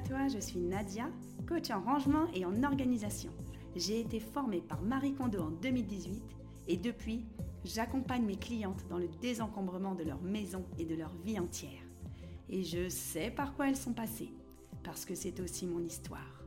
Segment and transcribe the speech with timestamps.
[0.00, 1.08] toi, je suis Nadia,
[1.46, 3.32] coach en rangement et en organisation.
[3.76, 6.22] J'ai été formée par Marie Kondo en 2018
[6.68, 7.24] et depuis,
[7.64, 11.82] j'accompagne mes clientes dans le désencombrement de leur maison et de leur vie entière.
[12.48, 14.32] Et je sais par quoi elles sont passées,
[14.82, 16.44] parce que c'est aussi mon histoire.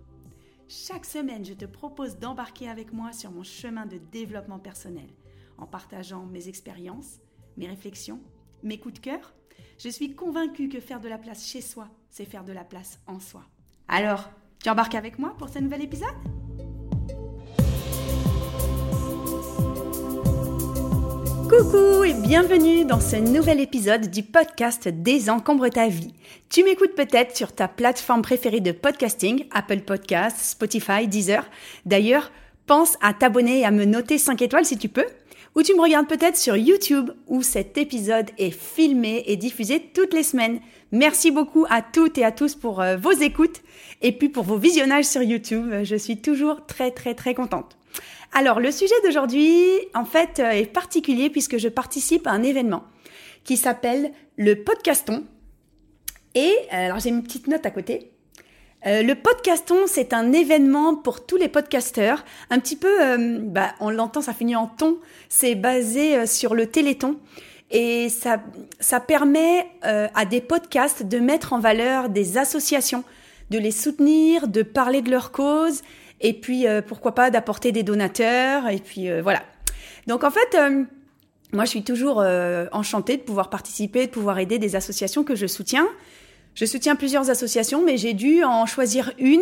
[0.67, 5.09] Chaque semaine, je te propose d'embarquer avec moi sur mon chemin de développement personnel,
[5.57, 7.20] en partageant mes expériences,
[7.57, 8.20] mes réflexions,
[8.64, 9.33] mes coups de cœur.
[9.78, 12.99] Je suis convaincue que faire de la place chez soi, c'est faire de la place
[13.07, 13.41] en soi.
[13.87, 14.29] Alors,
[14.63, 16.13] tu embarques avec moi pour ce nouvel épisode?
[21.49, 26.13] Coucou et bienvenue dans ce nouvel épisode du podcast Désencombre ta vie.
[26.49, 31.43] Tu m'écoutes peut-être sur ta plateforme préférée de podcasting, Apple Podcasts, Spotify, Deezer.
[31.86, 32.31] D'ailleurs,
[32.67, 35.08] pense à t'abonner et à me noter 5 étoiles si tu peux.
[35.56, 40.14] Ou tu me regardes peut-être sur YouTube où cet épisode est filmé et diffusé toutes
[40.14, 40.60] les semaines.
[40.92, 43.62] Merci beaucoup à toutes et à tous pour euh, vos écoutes
[44.02, 45.84] et puis pour vos visionnages sur YouTube.
[45.84, 47.78] Je suis toujours très très très contente.
[48.36, 49.62] Alors, le sujet d'aujourd'hui,
[49.94, 52.84] en fait, euh, est particulier puisque je participe à un événement
[53.44, 55.23] qui s'appelle le podcaston.
[56.34, 58.12] Et, euh, alors j'ai une petite note à côté.
[58.86, 62.23] Euh, le podcaston, c'est un événement pour tous les podcasteurs.
[62.50, 64.98] Un petit peu, bah, on l'entend, ça finit en ton.
[65.30, 67.17] C'est basé sur le Téléthon.
[67.72, 68.42] Et ça,
[68.80, 73.04] ça permet à des podcasts de mettre en valeur des associations,
[73.50, 75.81] de les soutenir, de parler de leur cause
[76.23, 79.44] et puis euh, pourquoi pas d'apporter des donateurs, et puis euh, voilà.
[80.08, 80.84] Donc en fait, euh,
[81.52, 82.23] moi je suis toujours
[82.72, 85.88] enchantée de pouvoir participer, de pouvoir aider des associations que je soutiens.
[86.56, 89.42] Je soutiens plusieurs associations, mais j'ai dû en choisir une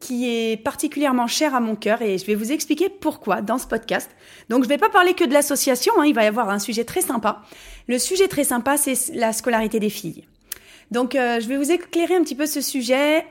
[0.00, 3.66] qui est particulièrement chère à mon cœur et je vais vous expliquer pourquoi dans ce
[3.66, 4.08] podcast.
[4.48, 6.84] Donc je vais pas parler que de l'association, hein, il va y avoir un sujet
[6.84, 7.42] très sympa.
[7.88, 10.24] Le sujet très sympa, c'est la scolarité des filles.
[10.92, 13.26] Donc je vais vous éclairer un petit peu ce sujet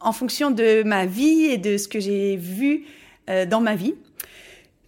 [0.00, 2.84] en fonction de ma vie et de ce que j'ai vu
[3.28, 3.94] euh, dans ma vie.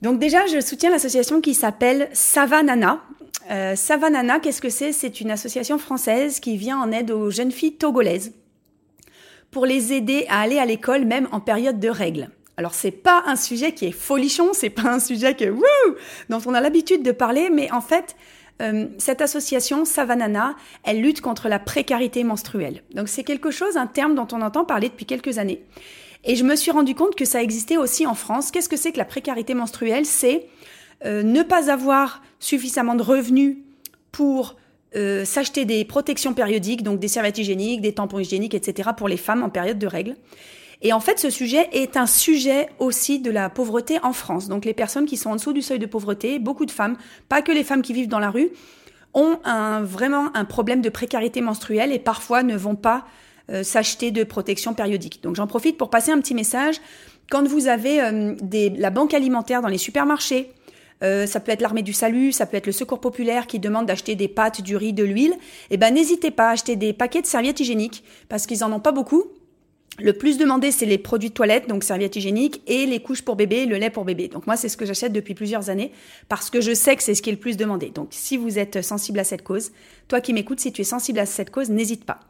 [0.00, 3.02] Donc déjà, je soutiens l'association qui s'appelle Savanana.
[3.50, 4.92] Euh, Savanana, qu'est-ce que c'est?
[4.92, 8.32] C'est une association française qui vient en aide aux jeunes filles togolaises
[9.50, 12.30] pour les aider à aller à l'école même en période de règles.
[12.56, 15.96] Alors c'est pas un sujet qui est folichon, c'est pas un sujet que wouh,
[16.28, 18.14] dont on a l'habitude de parler, mais en fait,
[18.60, 20.54] euh, cette association Savanana,
[20.84, 22.82] elle lutte contre la précarité menstruelle.
[22.94, 25.64] Donc c'est quelque chose, un terme dont on entend parler depuis quelques années.
[26.24, 28.50] Et je me suis rendu compte que ça existait aussi en France.
[28.50, 30.06] Qu'est-ce que c'est que la précarité menstruelle?
[30.06, 30.46] C'est
[31.04, 33.58] euh, ne pas avoir suffisamment de revenus
[34.10, 34.56] pour
[34.94, 38.90] euh, s'acheter des protections périodiques, donc des serviettes hygiéniques, des tampons hygiéniques, etc.
[38.96, 40.16] pour les femmes en période de règles.
[40.82, 44.48] Et en fait, ce sujet est un sujet aussi de la pauvreté en France.
[44.48, 46.96] Donc les personnes qui sont en dessous du seuil de pauvreté, beaucoup de femmes,
[47.28, 48.50] pas que les femmes qui vivent dans la rue,
[49.14, 53.04] ont un, vraiment un problème de précarité menstruelle et parfois ne vont pas
[53.50, 55.22] euh, s'acheter de protection périodique.
[55.22, 56.76] Donc j'en profite pour passer un petit message.
[57.30, 60.50] Quand vous avez euh, des, la banque alimentaire dans les supermarchés,
[61.02, 63.86] euh, ça peut être l'armée du salut, ça peut être le secours populaire qui demande
[63.86, 65.34] d'acheter des pâtes, du riz, de l'huile.
[65.70, 68.80] Eh ben n'hésitez pas à acheter des paquets de serviettes hygiéniques parce qu'ils en ont
[68.80, 69.24] pas beaucoup
[69.98, 73.36] le plus demandé, c'est les produits de toilette, donc serviettes hygiéniques, et les couches pour
[73.36, 74.28] bébé, le lait pour bébé.
[74.28, 75.92] Donc moi, c'est ce que j'achète depuis plusieurs années,
[76.30, 77.90] parce que je sais que c'est ce qui est le plus demandé.
[77.90, 79.70] Donc si vous êtes sensible à cette cause,
[80.08, 82.20] toi qui m'écoutes, si tu es sensible à cette cause, n'hésite pas.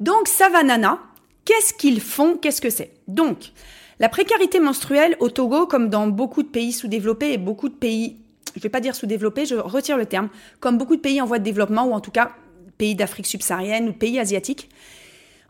[0.00, 1.00] Donc Savanana,
[1.46, 2.92] qu'est-ce qu'ils font Qu'est-ce que c'est?
[3.08, 3.52] Donc,
[4.00, 8.16] la précarité menstruelle au Togo, comme dans beaucoup de pays sous-développés et beaucoup de pays,
[8.54, 10.28] je vais pas dire sous-développés, je retire le terme,
[10.60, 12.32] comme beaucoup de pays en voie de développement, ou en tout cas
[12.78, 14.68] pays d'Afrique subsaharienne ou pays asiatiques,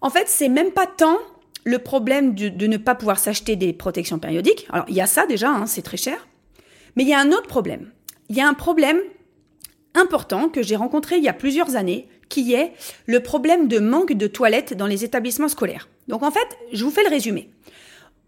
[0.01, 1.19] en fait, c'est même pas tant
[1.65, 4.67] le problème de, ne pas pouvoir s'acheter des protections périodiques.
[4.71, 6.27] Alors, il y a ça déjà, hein, c'est très cher.
[6.97, 7.91] Mais il y a un autre problème.
[8.29, 8.99] Il y a un problème
[9.95, 12.73] important que j'ai rencontré il y a plusieurs années, qui est
[13.07, 15.89] le problème de manque de toilettes dans les établissements scolaires.
[16.07, 17.51] Donc en fait, je vous fais le résumé.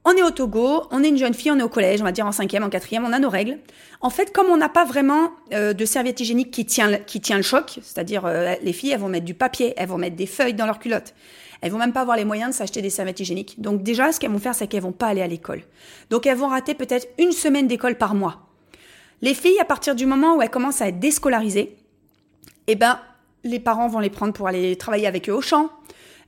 [0.04, 2.12] On est au Togo, on est une jeune fille, on est au collège, on va
[2.12, 3.58] dire en cinquième, en quatrième, on a nos règles.
[4.00, 7.78] En fait, comme on n'a pas vraiment euh, de serviette hygiénique qui tient, le choc,
[7.82, 10.64] c'est-à-dire euh, les filles, elles vont mettre du papier, elles vont mettre des feuilles dans
[10.64, 11.14] leurs culottes,
[11.60, 13.60] elles vont même pas avoir les moyens de s'acheter des serviettes hygiéniques.
[13.60, 15.62] Donc déjà, ce qu'elles vont faire, c'est qu'elles vont pas aller à l'école.
[16.08, 18.48] Donc elles vont rater peut-être une semaine d'école par mois.
[19.20, 21.76] Les filles, à partir du moment où elles commencent à être déscolarisées,
[22.68, 22.98] eh ben,
[23.44, 25.68] les parents vont les prendre pour aller travailler avec eux au champ.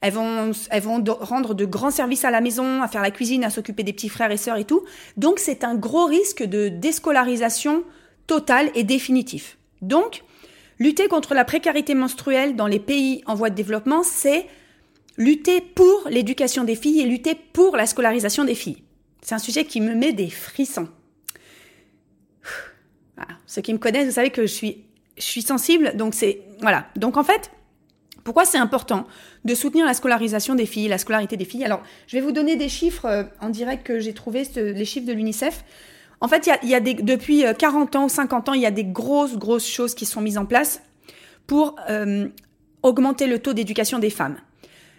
[0.02, 3.44] Elles vont, elles vont rendre de grands services à la maison, à faire la cuisine,
[3.44, 4.84] à s'occuper des petits frères et sœurs et tout.
[5.16, 7.84] Donc c'est un gros risque de déscolarisation
[8.26, 9.58] totale et définitif.
[9.80, 10.24] Donc,
[10.78, 14.46] lutter contre la précarité menstruelle dans les pays en voie de développement, c'est
[15.16, 18.82] lutter pour l'éducation des filles et lutter pour la scolarisation des filles.
[19.22, 20.88] C'est un sujet qui me met des frissons.
[23.46, 24.84] Ceux qui me connaissent, vous savez que je suis,
[25.16, 26.86] je suis sensible, donc c'est voilà.
[26.96, 27.50] Donc en fait,
[28.24, 29.06] Pourquoi c'est important
[29.44, 31.64] de soutenir la scolarisation des filles, la scolarité des filles?
[31.64, 35.06] Alors, je vais vous donner des chiffres euh, en direct que j'ai trouvé, les chiffres
[35.06, 35.64] de l'UNICEF.
[36.20, 38.84] En fait, il y a, depuis 40 ans ou 50 ans, il y a des
[38.84, 40.80] grosses, grosses choses qui sont mises en place
[41.48, 41.74] pour
[42.84, 44.36] augmenter le taux d'éducation des femmes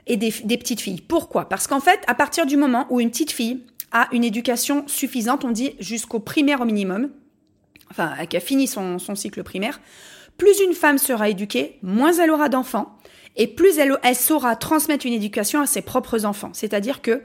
[0.08, 1.02] et des, petites filles.
[1.02, 1.48] Pourquoi?
[1.48, 5.46] Parce qu'en fait, à partir du moment où une petite fille a une éducation suffisante,
[5.46, 7.10] on dit jusqu'au primaire au minimum,
[7.92, 9.80] enfin, qu'elle finit son, son cycle primaire,
[10.38, 12.98] plus une femme sera éduquée, moins elle aura d'enfants,
[13.36, 16.52] et plus elle, elle saura transmettre une éducation à ses propres enfants.
[16.54, 17.22] C'est-à-dire que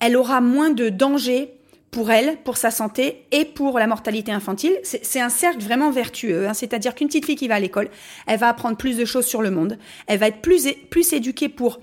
[0.00, 1.54] elle aura moins de danger
[1.90, 4.76] pour elle, pour sa santé et pour la mortalité infantile.
[4.82, 6.48] C'est un cercle vraiment vertueux.
[6.48, 6.54] Hein.
[6.54, 7.88] C'est-à-dire qu'une petite fille qui va à l'école,
[8.26, 9.78] elle va apprendre plus de choses sur le monde.
[10.08, 11.78] Elle va être plus, plus éduquée pour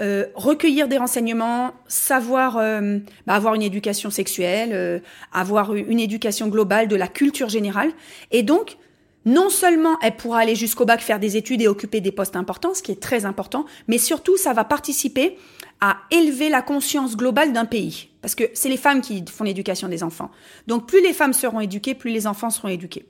[0.00, 4.98] euh, recueillir des renseignements, savoir euh, bah, avoir une éducation sexuelle, euh,
[5.32, 7.90] avoir une éducation globale de la culture générale.
[8.32, 8.78] Et donc,
[9.24, 12.74] non seulement elle pourra aller jusqu'au bac faire des études et occuper des postes importants,
[12.74, 15.38] ce qui est très important, mais surtout ça va participer
[15.80, 18.08] à élever la conscience globale d'un pays.
[18.20, 20.30] Parce que c'est les femmes qui font l'éducation des enfants.
[20.66, 23.06] Donc plus les femmes seront éduquées, plus les enfants seront éduqués.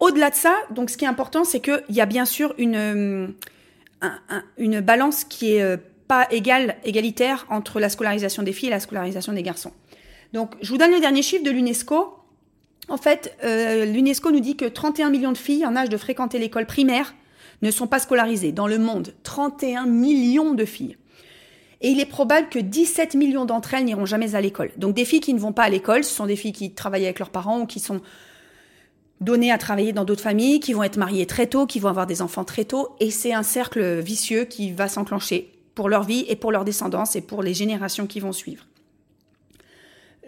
[0.00, 3.34] Au-delà de ça, donc ce qui est important, c'est qu'il y a bien sûr une
[4.58, 8.80] une balance qui est euh, pas égale, égalitaire entre la scolarisation des filles et la
[8.80, 9.72] scolarisation des garçons.
[10.32, 12.14] Donc, je vous donne le dernier chiffre de l'UNESCO.
[12.88, 16.38] En fait, euh, l'UNESCO nous dit que 31 millions de filles en âge de fréquenter
[16.38, 17.14] l'école primaire
[17.62, 19.14] ne sont pas scolarisées dans le monde.
[19.22, 20.96] 31 millions de filles.
[21.80, 24.70] Et il est probable que 17 millions d'entre elles n'iront jamais à l'école.
[24.76, 27.04] Donc des filles qui ne vont pas à l'école, ce sont des filles qui travaillent
[27.04, 28.00] avec leurs parents ou qui sont
[29.20, 32.06] données à travailler dans d'autres familles, qui vont être mariées très tôt, qui vont avoir
[32.06, 36.24] des enfants très tôt, et c'est un cercle vicieux qui va s'enclencher pour leur vie
[36.28, 38.64] et pour leur descendance et pour les générations qui vont suivre.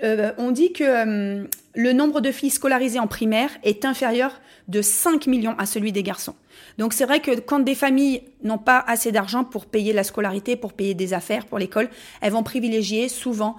[0.03, 1.45] Euh, on dit que euh,
[1.79, 6.03] le nombre de filles scolarisées en primaire est inférieur de 5 millions à celui des
[6.03, 6.35] garçons.
[6.77, 10.57] Donc c'est vrai que quand des familles n'ont pas assez d'argent pour payer la scolarité,
[10.57, 11.89] pour payer des affaires pour l'école,
[12.21, 13.57] elles vont privilégier souvent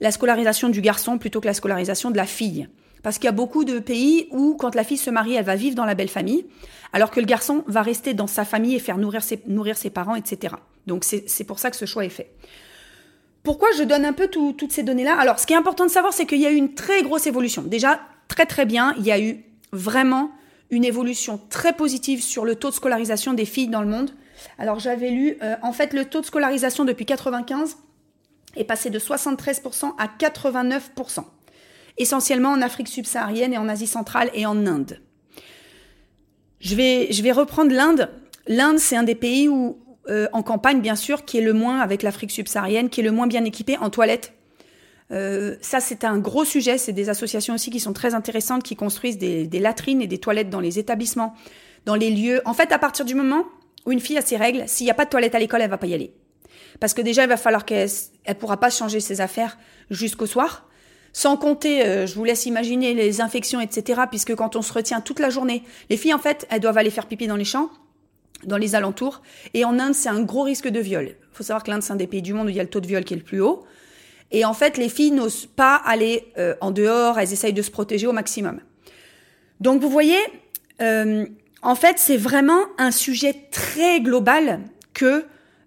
[0.00, 2.66] la scolarisation du garçon plutôt que la scolarisation de la fille.
[3.04, 5.54] Parce qu'il y a beaucoup de pays où, quand la fille se marie, elle va
[5.54, 6.46] vivre dans la belle famille,
[6.92, 9.90] alors que le garçon va rester dans sa famille et faire nourrir ses, nourrir ses
[9.90, 10.56] parents, etc.
[10.88, 12.32] Donc c'est pour ça que ce choix est fait.
[13.42, 15.18] Pourquoi je donne un peu toutes ces données-là?
[15.18, 17.26] Alors, ce qui est important de savoir, c'est qu'il y a eu une très grosse
[17.26, 17.62] évolution.
[17.62, 20.30] Déjà, très très bien, il y a eu vraiment
[20.70, 24.10] une évolution très positive sur le taux de scolarisation des filles dans le monde.
[24.58, 27.76] Alors, j'avais lu, euh, en fait, le taux de scolarisation depuis 95
[28.56, 31.24] est passé de 73% à 89%
[32.00, 35.00] essentiellement en Afrique subsaharienne et en Asie centrale et en Inde.
[36.60, 38.10] Je vais, je vais reprendre l'Inde.
[38.46, 41.80] L'Inde, c'est un des pays où, euh, en campagne, bien sûr, qui est le moins,
[41.80, 44.32] avec l'Afrique subsaharienne, qui est le moins bien équipé en toilettes.
[45.10, 46.78] Euh, ça, c'est un gros sujet.
[46.78, 50.18] C'est des associations aussi qui sont très intéressantes, qui construisent des, des, latrines et des
[50.18, 51.34] toilettes dans les établissements,
[51.84, 52.40] dans les lieux.
[52.44, 53.44] En fait, à partir du moment
[53.86, 55.70] où une fille a ses règles, s'il n'y a pas de toilette à l'école, elle
[55.70, 56.14] va pas y aller.
[56.78, 57.88] Parce que déjà, il va falloir qu'elle
[58.24, 59.58] elle pourra pas changer ses affaires
[59.90, 60.66] jusqu'au soir.
[61.12, 64.02] Sans compter, euh, je vous laisse imaginer les infections, etc.
[64.08, 66.90] Puisque quand on se retient toute la journée, les filles en fait, elles doivent aller
[66.90, 67.70] faire pipi dans les champs,
[68.44, 69.22] dans les alentours.
[69.54, 71.06] Et en Inde, c'est un gros risque de viol.
[71.06, 72.62] Il faut savoir que l'Inde, c'est un des pays du monde où il y a
[72.62, 73.64] le taux de viol qui est le plus haut.
[74.30, 77.70] Et en fait, les filles n'osent pas aller euh, en dehors, elles essayent de se
[77.70, 78.60] protéger au maximum.
[79.60, 80.18] Donc vous voyez,
[80.80, 81.26] euh,
[81.62, 84.60] en fait, c'est vraiment un sujet très global
[84.94, 85.24] que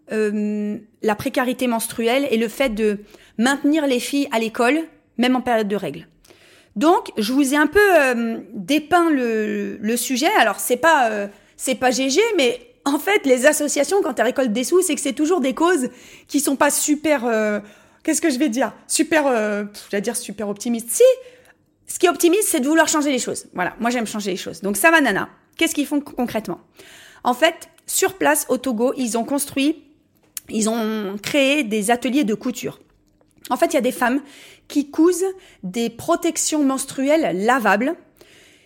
[0.09, 2.99] la précarité menstruelle et le fait de
[3.39, 4.83] maintenir les filles à l'école
[5.17, 6.07] même en période de règles.
[6.75, 10.29] Donc, je vous ai un peu euh, dépeint le, sujet.
[10.39, 14.53] Alors, c'est pas euh, c'est pas GG, mais en fait, les associations, quand elles récoltent
[14.53, 15.89] des sous, c'est que c'est toujours des causes
[16.27, 17.25] qui sont pas super.
[17.25, 17.59] Euh,
[18.03, 18.73] qu'est-ce que je vais dire?
[18.87, 19.23] Super.
[19.27, 20.89] je vais dire super optimiste.
[20.89, 21.03] Si.
[21.87, 23.45] Ce qui est optimiste, c'est de vouloir changer les choses.
[23.53, 24.61] Voilà, moi j'aime changer les choses.
[24.61, 25.29] Donc ça Nana.
[25.57, 26.59] Qu'est-ce qu'ils font concrètement?
[27.23, 29.83] En fait, sur place au Togo, ils ont construit,
[30.49, 32.79] ils ont créé des ateliers de couture.
[33.49, 34.21] En fait, il y a des femmes
[34.67, 35.25] qui cousent
[35.63, 37.95] des protections menstruelles lavables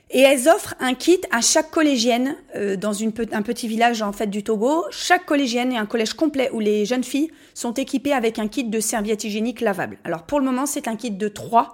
[0.09, 4.13] et elles offrent un kit à chaque collégienne euh, dans une, un petit village en
[4.13, 4.85] fait du Togo.
[4.89, 8.63] Chaque collégienne est un collège complet où les jeunes filles sont équipées avec un kit
[8.63, 9.97] de serviettes hygiéniques lavables.
[10.05, 11.73] Alors pour le moment, c'est un kit de trois.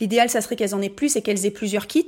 [0.00, 2.06] L'idéal, ça serait qu'elles en aient plus et qu'elles aient plusieurs kits.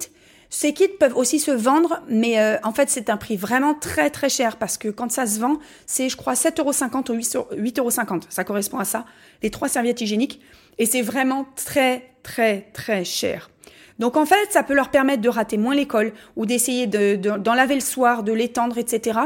[0.51, 4.11] Ces kits peuvent aussi se vendre, mais euh, en fait, c'est un prix vraiment très
[4.11, 8.23] très cher parce que quand ça se vend, c'est je crois 7,50€ ou 8,50€.
[8.29, 9.07] Ça correspond à ça,
[9.43, 10.41] les trois serviettes hygiéniques.
[10.79, 13.51] Et c'est vraiment très très très cher.
[13.99, 17.57] Donc en fait, ça peut leur permettre de rater moins l'école ou d'essayer d'en de,
[17.57, 19.19] laver le soir, de l'étendre, etc.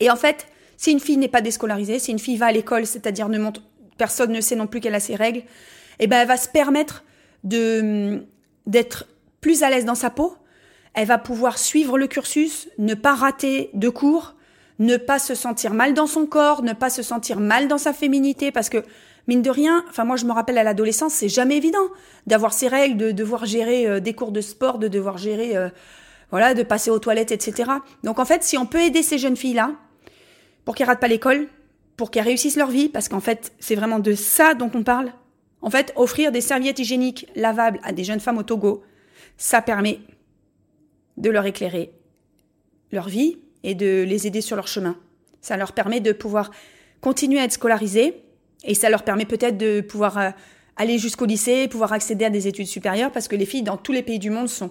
[0.00, 2.86] Et en fait, si une fille n'est pas déscolarisée, si une fille va à l'école,
[2.86, 3.38] c'est-à-dire ne
[3.96, 5.42] personne ne sait non plus qu'elle a ses règles,
[5.98, 7.04] eh ben elle va se permettre
[7.42, 8.24] de
[8.66, 9.06] d'être
[9.40, 10.36] plus à l'aise dans sa peau,
[10.94, 14.34] elle va pouvoir suivre le cursus, ne pas rater de cours,
[14.78, 17.92] ne pas se sentir mal dans son corps, ne pas se sentir mal dans sa
[17.92, 18.82] féminité, parce que
[19.26, 21.88] mine de rien, enfin moi je me rappelle à l'adolescence, c'est jamais évident
[22.26, 25.68] d'avoir ses règles, de devoir gérer euh, des cours de sport, de devoir gérer, euh,
[26.30, 27.70] voilà, de passer aux toilettes, etc.
[28.02, 29.72] Donc en fait, si on peut aider ces jeunes filles là
[30.64, 31.48] pour qu'elles ratent pas l'école,
[31.96, 35.12] pour qu'elles réussissent leur vie, parce qu'en fait c'est vraiment de ça dont on parle.
[35.62, 38.82] En fait, offrir des serviettes hygiéniques lavables à des jeunes femmes au Togo,
[39.38, 40.00] ça permet
[41.16, 41.92] de leur éclairer
[42.92, 44.96] leur vie et de les aider sur leur chemin.
[45.40, 46.50] Ça leur permet de pouvoir
[47.00, 48.23] continuer à être scolarisés
[48.64, 50.30] et ça leur permet peut-être de pouvoir euh,
[50.76, 53.92] aller jusqu'au lycée, pouvoir accéder à des études supérieures parce que les filles dans tous
[53.92, 54.70] les pays du monde sont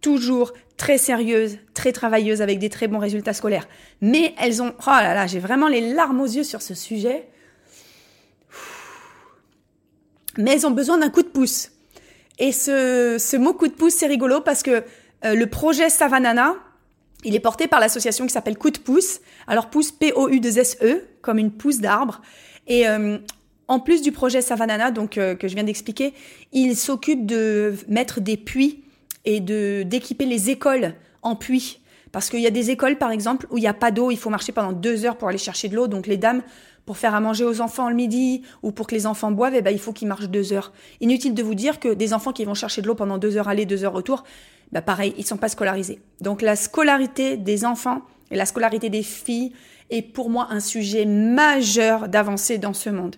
[0.00, 3.68] toujours très sérieuses, très travailleuses avec des très bons résultats scolaires.
[4.00, 7.28] Mais elles ont, oh là là, j'ai vraiment les larmes aux yeux sur ce sujet.
[10.38, 11.70] Mais elles ont besoin d'un coup de pouce.
[12.38, 14.82] Et ce, ce mot coup de pouce, c'est rigolo parce que
[15.24, 16.56] euh, le projet Savanana,
[17.24, 19.20] il est porté par l'association qui s'appelle Coup de pouce.
[19.46, 22.20] Alors pouce P-O-U-2-S-E, comme une pousse d'arbre.
[22.66, 23.18] Et euh,
[23.68, 26.14] en plus du projet Savanana, donc euh, que je viens d'expliquer,
[26.52, 28.84] il s'occupe de mettre des puits
[29.24, 31.80] et de d'équiper les écoles en puits.
[32.12, 34.18] Parce qu'il y a des écoles, par exemple, où il n'y a pas d'eau, il
[34.18, 35.86] faut marcher pendant deux heures pour aller chercher de l'eau.
[35.86, 36.42] Donc les dames,
[36.84, 39.62] pour faire à manger aux enfants le midi ou pour que les enfants boivent, eh
[39.62, 40.72] ben, il faut qu'ils marchent deux heures.
[41.00, 43.48] Inutile de vous dire que des enfants qui vont chercher de l'eau pendant deux heures
[43.48, 44.24] aller, deux heures retour,
[44.72, 46.00] bah pareil, ils sont pas scolarisés.
[46.20, 49.52] Donc la scolarité des enfants et la scolarité des filles
[49.92, 53.16] est pour moi un sujet majeur d'avancée dans ce monde.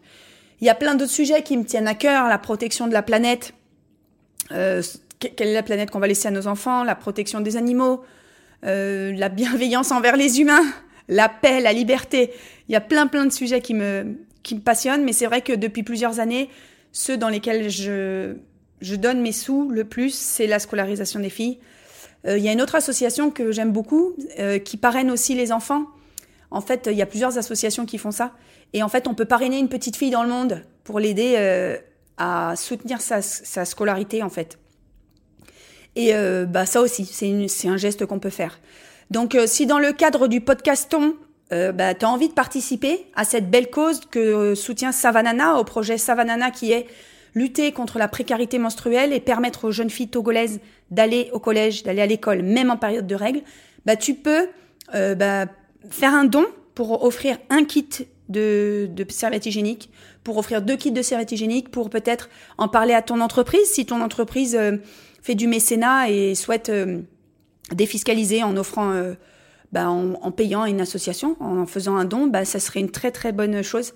[0.60, 3.02] Il y a plein d'autres sujets qui me tiennent à cœur, la protection de la
[3.02, 3.54] planète,
[4.52, 4.82] euh,
[5.18, 8.02] quelle est la planète qu'on va laisser à nos enfants, la protection des animaux,
[8.64, 10.64] euh, la bienveillance envers les humains,
[11.08, 12.32] la paix, la liberté.
[12.68, 15.40] Il y a plein plein de sujets qui me qui me passionnent, mais c'est vrai
[15.40, 16.50] que depuis plusieurs années,
[16.92, 18.34] ceux dans lesquels je
[18.80, 21.58] je donne mes sous le plus, c'est la scolarisation des filles.
[22.26, 24.14] Euh, il y a une autre association que j'aime beaucoup,
[24.64, 25.86] qui parraine aussi les enfants.
[26.54, 28.32] En fait, il y a plusieurs associations qui font ça.
[28.72, 31.76] Et en fait, on peut parrainer une petite fille dans le monde pour l'aider euh,
[32.16, 34.58] à soutenir sa, scolarité, en fait.
[35.96, 36.12] Et
[36.48, 38.58] bah ça aussi, c'est un geste qu'on peut faire.
[39.12, 41.14] Donc, si dans le cadre du podcaston,
[41.50, 45.96] bah, tu as envie de participer à cette belle cause que soutient Savanana, au projet
[45.96, 46.88] Savanana qui est
[47.34, 52.02] lutter contre la précarité menstruelle et permettre aux jeunes filles togolaises d'aller au collège, d'aller
[52.02, 53.42] à l'école, même en période de règles,
[53.84, 54.48] bah, tu peux
[54.94, 55.46] euh, bah,
[55.90, 57.88] faire un don pour offrir un kit
[58.28, 59.90] de, de serviettes hygiéniques,
[60.22, 63.86] pour offrir deux kits de serviettes hygiéniques, pour peut-être en parler à ton entreprise, si
[63.86, 64.78] ton entreprise euh,
[65.22, 67.00] fait du mécénat et souhaite euh,
[67.72, 68.92] défiscaliser en offrant...
[69.72, 73.32] Bah, en, payant une association, en faisant un don, bah, ça serait une très très
[73.32, 73.94] bonne chose.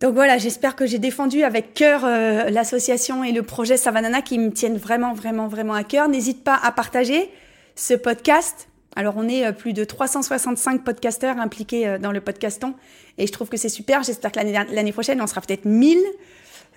[0.00, 4.38] Donc voilà, j'espère que j'ai défendu avec cœur euh, l'association et le projet Savanana qui
[4.38, 6.08] me tiennent vraiment, vraiment, vraiment à cœur.
[6.08, 7.30] N'hésite pas à partager
[7.76, 8.68] ce podcast.
[8.96, 12.74] Alors on est euh, plus de 365 podcasteurs impliqués euh, dans le podcaston
[13.18, 14.02] et je trouve que c'est super.
[14.02, 15.98] J'espère que l'année prochaine on sera peut-être 1000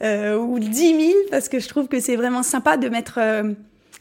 [0.01, 3.19] ou 10 000 parce que je trouve que c'est vraiment sympa de mettre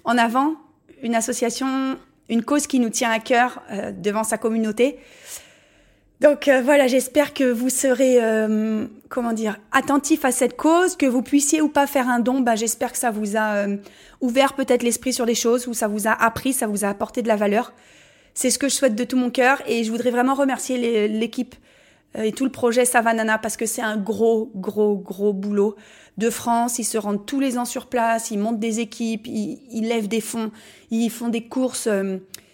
[0.04, 0.54] en avant
[1.02, 1.96] une association,
[2.28, 3.62] une cause qui nous tient à cœur
[3.96, 4.98] devant sa communauté.
[6.20, 11.04] Donc euh, voilà, j'espère que vous serez, euh, comment dire, attentif à cette cause, que
[11.04, 12.40] vous puissiez ou pas faire un don.
[12.40, 13.76] Bah, j'espère que ça vous a euh,
[14.22, 17.20] ouvert peut-être l'esprit sur des choses, ou ça vous a appris, ça vous a apporté
[17.20, 17.72] de la valeur.
[18.36, 21.54] C'est ce que je souhaite de tout mon cœur, et je voudrais vraiment remercier l'équipe
[22.14, 25.74] et tout le projet Savanana parce que c'est un gros, gros, gros boulot
[26.18, 26.78] de France.
[26.78, 30.20] Ils se rendent tous les ans sur place, ils montent des équipes, ils, lèvent des
[30.20, 30.50] fonds,
[30.90, 31.88] ils font des courses,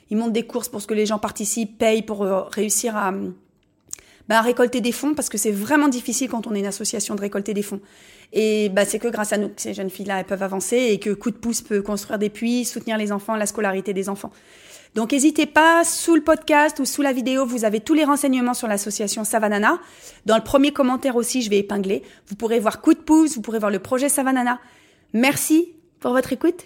[0.09, 3.13] ils montent des courses pour que les gens participent, payent pour réussir à
[4.29, 7.21] bah, récolter des fonds parce que c'est vraiment difficile quand on est une association de
[7.21, 7.81] récolter des fonds.
[8.33, 10.99] Et bah, c'est que grâce à nous que ces jeunes filles-là elles peuvent avancer et
[10.99, 14.33] que Coup de pouce peut construire des puits, soutenir les enfants, la scolarité des enfants.
[14.95, 18.53] Donc n'hésitez pas, sous le podcast ou sous la vidéo, vous avez tous les renseignements
[18.53, 19.79] sur l'association Savanana.
[20.27, 22.03] Dans le premier commentaire aussi, je vais épingler.
[22.27, 24.61] Vous pourrez voir Coup de pouce, vous pourrez voir le projet Savanana.
[25.15, 26.65] Merci pour votre écoute.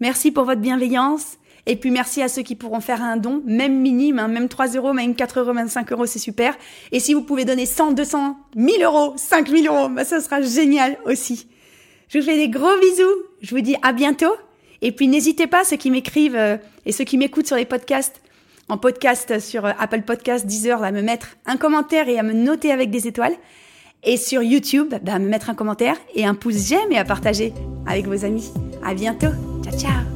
[0.00, 1.38] Merci pour votre bienveillance.
[1.66, 4.68] Et puis merci à ceux qui pourront faire un don, même minime, hein, même 3
[4.68, 6.56] euros, même 4 euros, 25 euros, c'est super.
[6.92, 10.96] Et si vous pouvez donner 100, 200, 1000 euros, 5000 euros, bah, ça sera génial
[11.04, 11.48] aussi.
[12.08, 13.14] Je vous fais des gros bisous.
[13.42, 14.32] Je vous dis à bientôt.
[14.82, 18.20] Et puis n'hésitez pas, ceux qui m'écrivent euh, et ceux qui m'écoutent sur les podcasts,
[18.68, 22.32] en podcast sur euh, Apple Podcast, Deezer, à me mettre un commentaire et à me
[22.32, 23.34] noter avec des étoiles.
[24.04, 27.04] Et sur YouTube, bah, à me mettre un commentaire et un pouce j'aime et à
[27.04, 27.52] partager
[27.86, 28.52] avec vos amis.
[28.84, 29.32] À bientôt.
[29.64, 30.15] Ciao, ciao.